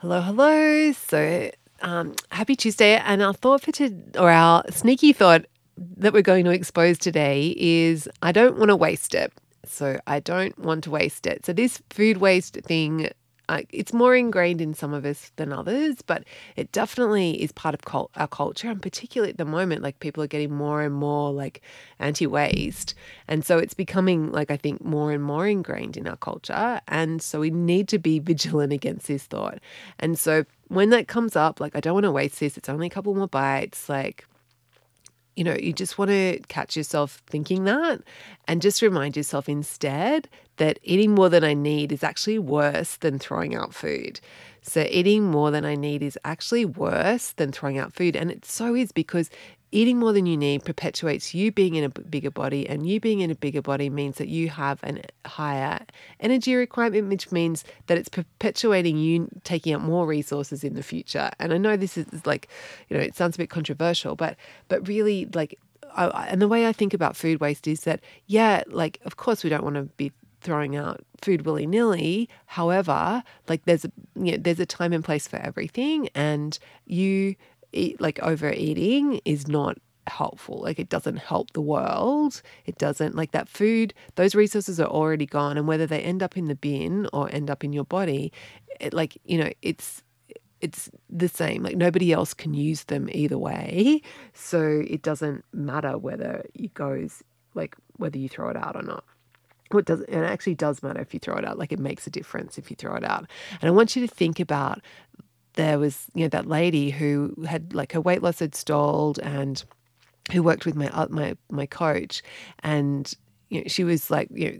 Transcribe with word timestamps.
Hello, 0.00 0.22
hello. 0.22 0.92
So, 0.92 1.50
um, 1.82 2.14
happy 2.30 2.56
Tuesday. 2.56 2.96
And 2.96 3.20
our 3.20 3.34
thought 3.34 3.60
for 3.60 3.70
today, 3.70 4.18
or 4.18 4.30
our 4.30 4.62
sneaky 4.70 5.12
thought 5.12 5.44
that 5.98 6.14
we're 6.14 6.22
going 6.22 6.46
to 6.46 6.52
expose 6.52 6.96
today 6.96 7.54
is 7.58 8.08
I 8.22 8.32
don't 8.32 8.56
want 8.56 8.70
to 8.70 8.76
waste 8.76 9.14
it. 9.14 9.30
So, 9.66 10.00
I 10.06 10.20
don't 10.20 10.58
want 10.58 10.84
to 10.84 10.90
waste 10.90 11.26
it. 11.26 11.44
So, 11.44 11.52
this 11.52 11.82
food 11.90 12.16
waste 12.16 12.54
thing 12.64 13.10
uh, 13.50 13.62
it's 13.70 13.92
more 13.92 14.14
ingrained 14.14 14.60
in 14.60 14.74
some 14.74 14.94
of 14.94 15.04
us 15.04 15.32
than 15.34 15.52
others, 15.52 16.02
but 16.02 16.22
it 16.54 16.70
definitely 16.70 17.42
is 17.42 17.50
part 17.50 17.74
of 17.74 17.82
cult- 17.82 18.12
our 18.14 18.28
culture. 18.28 18.70
And 18.70 18.80
particularly 18.80 19.32
at 19.32 19.38
the 19.38 19.44
moment, 19.44 19.82
like 19.82 19.98
people 19.98 20.22
are 20.22 20.28
getting 20.28 20.54
more 20.54 20.82
and 20.82 20.94
more 20.94 21.32
like 21.32 21.60
anti 21.98 22.28
waste. 22.28 22.94
And 23.26 23.44
so 23.44 23.58
it's 23.58 23.74
becoming, 23.74 24.30
like, 24.30 24.52
I 24.52 24.56
think, 24.56 24.84
more 24.84 25.10
and 25.10 25.20
more 25.20 25.48
ingrained 25.48 25.96
in 25.96 26.06
our 26.06 26.16
culture. 26.16 26.80
And 26.86 27.20
so 27.20 27.40
we 27.40 27.50
need 27.50 27.88
to 27.88 27.98
be 27.98 28.20
vigilant 28.20 28.72
against 28.72 29.08
this 29.08 29.24
thought. 29.24 29.58
And 29.98 30.16
so 30.16 30.44
when 30.68 30.90
that 30.90 31.08
comes 31.08 31.34
up, 31.34 31.58
like, 31.58 31.74
I 31.74 31.80
don't 31.80 31.94
want 31.94 32.04
to 32.04 32.12
waste 32.12 32.38
this, 32.38 32.56
it's 32.56 32.68
only 32.68 32.86
a 32.86 32.90
couple 32.90 33.12
more 33.16 33.26
bites, 33.26 33.88
like, 33.88 34.26
you 35.40 35.44
know, 35.44 35.56
you 35.58 35.72
just 35.72 35.96
want 35.96 36.10
to 36.10 36.38
catch 36.48 36.76
yourself 36.76 37.22
thinking 37.26 37.64
that 37.64 38.02
and 38.46 38.60
just 38.60 38.82
remind 38.82 39.16
yourself 39.16 39.48
instead 39.48 40.28
that 40.58 40.78
eating 40.82 41.14
more 41.14 41.30
than 41.30 41.44
I 41.44 41.54
need 41.54 41.92
is 41.92 42.04
actually 42.04 42.38
worse 42.38 42.96
than 42.96 43.18
throwing 43.18 43.54
out 43.54 43.72
food. 43.72 44.20
So, 44.60 44.86
eating 44.90 45.24
more 45.24 45.50
than 45.50 45.64
I 45.64 45.76
need 45.76 46.02
is 46.02 46.18
actually 46.26 46.66
worse 46.66 47.32
than 47.32 47.52
throwing 47.52 47.78
out 47.78 47.94
food. 47.94 48.16
And 48.16 48.30
it 48.30 48.44
so 48.44 48.74
is 48.74 48.92
because 48.92 49.30
eating 49.72 49.98
more 49.98 50.12
than 50.12 50.26
you 50.26 50.36
need 50.36 50.64
perpetuates 50.64 51.34
you 51.34 51.52
being 51.52 51.74
in 51.74 51.84
a 51.84 51.88
bigger 51.88 52.30
body, 52.30 52.68
and 52.68 52.88
you 52.88 53.00
being 53.00 53.20
in 53.20 53.30
a 53.30 53.34
bigger 53.34 53.62
body 53.62 53.88
means 53.90 54.16
that 54.16 54.28
you 54.28 54.48
have 54.48 54.82
a 54.82 55.00
higher 55.26 55.80
energy 56.20 56.54
requirement, 56.54 57.08
which 57.08 57.30
means 57.30 57.64
that 57.86 57.98
it's 57.98 58.08
perpetuating 58.08 58.98
you 58.98 59.28
taking 59.44 59.74
up 59.74 59.80
more 59.80 60.06
resources 60.06 60.64
in 60.64 60.74
the 60.74 60.82
future. 60.82 61.30
And 61.38 61.52
I 61.52 61.58
know 61.58 61.76
this 61.76 61.96
is 61.96 62.26
like, 62.26 62.48
you 62.88 62.96
know, 62.96 63.02
it 63.02 63.16
sounds 63.16 63.36
a 63.36 63.38
bit 63.38 63.50
controversial, 63.50 64.16
but 64.16 64.36
but 64.68 64.86
really 64.86 65.26
like. 65.34 65.58
I, 65.96 66.28
and 66.28 66.40
the 66.40 66.46
way 66.46 66.68
I 66.68 66.72
think 66.72 66.94
about 66.94 67.16
food 67.16 67.40
waste 67.40 67.66
is 67.66 67.80
that, 67.80 68.00
yeah, 68.26 68.62
like, 68.68 69.00
of 69.04 69.16
course, 69.16 69.42
we 69.42 69.50
don't 69.50 69.64
want 69.64 69.74
to 69.74 69.82
be 69.96 70.12
throwing 70.40 70.76
out 70.76 71.00
food 71.20 71.44
willy 71.44 71.66
nilly. 71.66 72.28
However, 72.46 73.22
like 73.48 73.64
there's 73.64 73.84
a 73.84 73.92
you 74.14 74.32
know, 74.32 74.38
there's 74.38 74.60
a 74.60 74.66
time 74.66 74.92
and 74.92 75.04
place 75.04 75.26
for 75.26 75.36
everything, 75.36 76.08
and 76.14 76.58
you 76.86 77.34
eat 77.72 78.00
like 78.00 78.18
overeating 78.20 79.20
is 79.24 79.48
not 79.48 79.78
helpful. 80.06 80.60
Like 80.60 80.78
it 80.78 80.88
doesn't 80.88 81.18
help 81.18 81.52
the 81.52 81.60
world. 81.60 82.42
It 82.66 82.78
doesn't 82.78 83.14
like 83.14 83.32
that 83.32 83.48
food. 83.48 83.94
Those 84.16 84.34
resources 84.34 84.80
are 84.80 84.88
already 84.88 85.26
gone, 85.26 85.56
and 85.56 85.66
whether 85.66 85.86
they 85.86 86.00
end 86.00 86.22
up 86.22 86.36
in 86.36 86.46
the 86.48 86.54
bin 86.54 87.08
or 87.12 87.32
end 87.32 87.50
up 87.50 87.64
in 87.64 87.72
your 87.72 87.84
body, 87.84 88.32
it 88.80 88.92
like 88.92 89.16
you 89.24 89.38
know 89.38 89.50
it's 89.62 90.02
it's 90.60 90.90
the 91.08 91.28
same. 91.28 91.62
Like 91.62 91.76
nobody 91.76 92.12
else 92.12 92.34
can 92.34 92.54
use 92.54 92.84
them 92.84 93.08
either 93.12 93.38
way. 93.38 94.02
So 94.34 94.82
it 94.86 95.02
doesn't 95.02 95.44
matter 95.52 95.96
whether 95.96 96.44
it 96.54 96.74
goes 96.74 97.22
like 97.54 97.76
whether 97.96 98.18
you 98.18 98.28
throw 98.28 98.48
it 98.48 98.56
out 98.56 98.76
or 98.76 98.82
not 98.82 99.04
it 99.78 99.84
does 99.84 100.00
it 100.02 100.16
actually 100.16 100.54
does 100.54 100.82
matter 100.82 101.00
if 101.00 101.14
you 101.14 101.20
throw 101.20 101.36
it 101.36 101.44
out 101.44 101.58
like 101.58 101.72
it 101.72 101.78
makes 101.78 102.06
a 102.06 102.10
difference 102.10 102.58
if 102.58 102.70
you 102.70 102.76
throw 102.76 102.94
it 102.94 103.04
out 103.04 103.26
and 103.60 103.68
i 103.68 103.70
want 103.70 103.94
you 103.94 104.06
to 104.06 104.12
think 104.12 104.40
about 104.40 104.80
there 105.60 105.78
was 105.78 106.06
you 106.14 106.22
know 106.24 106.28
that 106.28 106.46
lady 106.46 106.90
who 106.90 107.34
had 107.46 107.74
like 107.74 107.92
her 107.92 108.00
weight 108.00 108.22
loss 108.22 108.38
had 108.38 108.54
stalled 108.54 109.18
and 109.18 109.64
who 110.32 110.42
worked 110.42 110.64
with 110.64 110.74
my 110.74 110.90
my 111.10 111.36
my 111.50 111.66
coach 111.66 112.22
and 112.62 113.14
you 113.50 113.60
know 113.60 113.64
she 113.66 113.84
was 113.84 114.10
like 114.10 114.28
you 114.32 114.50
know 114.50 114.58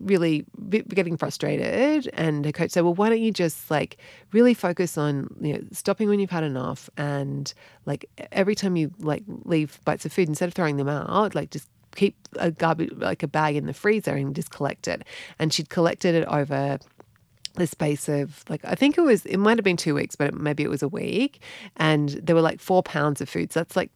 really 0.00 0.44
getting 0.88 1.16
frustrated 1.16 2.08
and 2.12 2.44
her 2.44 2.52
coach 2.52 2.70
said 2.70 2.82
well 2.82 2.94
why 2.94 3.08
don't 3.08 3.22
you 3.22 3.32
just 3.32 3.70
like 3.70 3.96
really 4.32 4.52
focus 4.52 4.96
on 4.98 5.26
you 5.40 5.54
know 5.54 5.60
stopping 5.72 6.08
when 6.08 6.20
you've 6.20 6.30
had 6.30 6.44
enough 6.44 6.90
and 6.96 7.54
like 7.86 8.04
every 8.30 8.54
time 8.54 8.76
you 8.76 8.92
like 8.98 9.24
leave 9.44 9.80
bites 9.84 10.04
of 10.04 10.12
food 10.12 10.28
instead 10.28 10.48
of 10.48 10.54
throwing 10.54 10.76
them 10.76 10.88
out 10.88 11.34
like 11.34 11.50
just 11.50 11.68
keep 11.96 12.14
a 12.38 12.50
garbage 12.50 12.92
like 12.96 13.22
a 13.22 13.28
bag 13.28 13.56
in 13.56 13.66
the 13.66 13.74
freezer 13.74 14.14
and 14.14 14.36
just 14.36 14.50
collect 14.50 14.86
it. 14.86 15.02
And 15.38 15.52
she'd 15.52 15.68
collected 15.68 16.14
it 16.14 16.26
over 16.28 16.78
the 17.56 17.66
space 17.66 18.08
of 18.08 18.44
like 18.48 18.64
I 18.64 18.74
think 18.74 18.96
it 18.96 19.02
was 19.02 19.26
it 19.26 19.38
might 19.38 19.58
have 19.58 19.64
been 19.64 19.76
two 19.76 19.94
weeks, 19.94 20.16
but 20.16 20.34
maybe 20.34 20.62
it 20.62 20.70
was 20.70 20.82
a 20.82 20.88
week, 20.88 21.42
and 21.76 22.10
there 22.10 22.34
were 22.34 22.42
like 22.42 22.60
four 22.60 22.82
pounds 22.82 23.20
of 23.20 23.28
food. 23.28 23.52
So 23.52 23.60
that's 23.60 23.76
like 23.76 23.90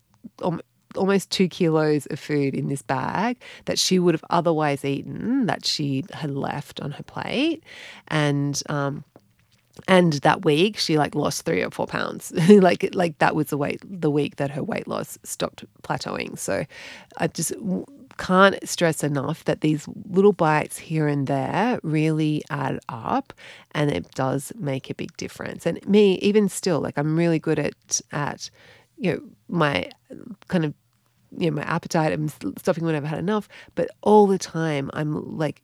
almost 0.97 1.31
two 1.31 1.49
kilos 1.49 2.07
of 2.07 2.19
food 2.19 2.55
in 2.55 2.69
this 2.69 2.83
bag 2.83 3.41
that 3.67 3.79
she 3.79 3.99
would 3.99 4.15
have 4.15 4.25
otherwise 4.31 4.85
eaten 4.85 5.47
that 5.47 5.65
she 5.65 6.05
had 6.13 6.31
left 6.31 6.81
on 6.81 6.93
her 6.93 7.03
plate, 7.05 7.63
and 8.09 8.63
um, 8.69 9.05
and 9.89 10.15
that 10.15 10.45
week 10.45 10.79
she 10.79 10.99
like 10.99 11.15
lost 11.15 11.45
three 11.45 11.63
or 11.63 11.71
four 11.71 11.87
pounds. 11.87 12.33
Like 12.49 12.89
like 12.95 13.19
that 13.19 13.35
was 13.35 13.47
the 13.47 13.57
weight 13.57 13.81
the 13.85 14.11
week 14.11 14.37
that 14.37 14.51
her 14.51 14.63
weight 14.63 14.89
loss 14.89 15.19
stopped 15.23 15.65
plateauing. 15.83 16.39
So 16.39 16.65
i 17.17 17.27
just 17.27 17.53
can't 18.21 18.69
stress 18.69 19.03
enough 19.03 19.45
that 19.47 19.63
these 19.63 19.89
little 20.05 20.35
bites 20.35 20.77
here 20.77 21.09
and 21.09 21.27
there 21.27 21.81
really 21.83 22.43
add 22.51 22.79
up 22.91 23.33
and 23.73 23.91
it 23.91 24.11
does 24.15 24.53
make 24.59 24.91
a 24.91 24.95
big 24.95 25.17
difference. 25.17 25.65
And 25.65 25.85
me 25.89 26.17
even 26.17 26.49
still 26.49 26.81
like 26.81 26.99
i'm 26.99 27.17
really 27.17 27.39
good 27.39 27.59
at 27.59 28.01
at 28.13 28.51
you 28.99 29.13
know 29.13 29.21
my 29.49 29.91
kind 30.49 30.65
of 30.67 30.75
you 31.39 31.51
know 31.51 31.57
my 31.57 31.63
appetite 31.63 32.13
i'm 32.13 32.29
stopping 32.59 32.85
when 32.85 32.95
i've 32.95 33.05
had 33.05 33.19
enough 33.19 33.49
but 33.75 33.89
all 34.03 34.27
the 34.27 34.39
time 34.39 34.91
i'm 34.93 35.39
like 35.39 35.63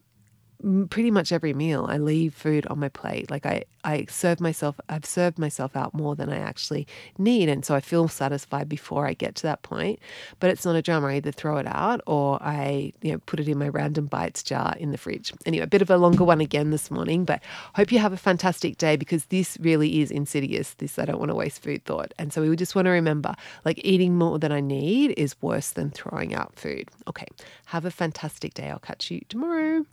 pretty 0.90 1.10
much 1.10 1.32
every 1.32 1.52
meal 1.54 1.86
I 1.88 1.98
leave 1.98 2.34
food 2.34 2.66
on 2.66 2.78
my 2.78 2.88
plate. 2.88 3.30
Like 3.30 3.46
I, 3.46 3.64
I 3.84 4.06
serve 4.08 4.40
myself, 4.40 4.80
I've 4.88 5.04
served 5.04 5.38
myself 5.38 5.76
out 5.76 5.94
more 5.94 6.16
than 6.16 6.30
I 6.30 6.38
actually 6.38 6.86
need. 7.18 7.48
And 7.48 7.64
so 7.64 7.74
I 7.74 7.80
feel 7.80 8.08
satisfied 8.08 8.68
before 8.68 9.06
I 9.06 9.14
get 9.14 9.34
to 9.36 9.42
that 9.44 9.62
point. 9.62 10.00
But 10.40 10.50
it's 10.50 10.64
not 10.64 10.76
a 10.76 10.82
drama. 10.82 11.08
I 11.08 11.16
either 11.16 11.32
throw 11.32 11.58
it 11.58 11.66
out 11.66 12.00
or 12.06 12.42
I, 12.42 12.92
you 13.02 13.12
know, 13.12 13.18
put 13.26 13.40
it 13.40 13.48
in 13.48 13.58
my 13.58 13.68
random 13.68 14.06
bites 14.06 14.42
jar 14.42 14.74
in 14.78 14.90
the 14.90 14.98
fridge. 14.98 15.32
Anyway, 15.44 15.64
a 15.64 15.68
bit 15.68 15.82
of 15.82 15.90
a 15.90 15.96
longer 15.96 16.24
one 16.24 16.40
again 16.40 16.70
this 16.70 16.90
morning, 16.90 17.24
but 17.24 17.42
hope 17.74 17.92
you 17.92 17.98
have 17.98 18.12
a 18.12 18.16
fantastic 18.16 18.78
day 18.78 18.96
because 18.96 19.26
this 19.26 19.58
really 19.60 20.00
is 20.00 20.10
insidious. 20.10 20.74
This 20.74 20.98
I 20.98 21.04
don't 21.04 21.18
want 21.18 21.30
to 21.30 21.34
waste 21.34 21.62
food 21.62 21.84
thought. 21.84 22.12
And 22.18 22.32
so 22.32 22.42
we 22.42 22.56
just 22.56 22.74
want 22.74 22.86
to 22.86 22.90
remember 22.90 23.34
like 23.64 23.80
eating 23.84 24.16
more 24.16 24.38
than 24.38 24.52
I 24.52 24.60
need 24.60 25.14
is 25.16 25.36
worse 25.42 25.70
than 25.70 25.90
throwing 25.90 26.34
out 26.34 26.58
food. 26.58 26.88
Okay. 27.08 27.26
Have 27.66 27.84
a 27.84 27.90
fantastic 27.90 28.54
day. 28.54 28.70
I'll 28.70 28.78
catch 28.78 29.10
you 29.10 29.20
tomorrow. 29.28 29.84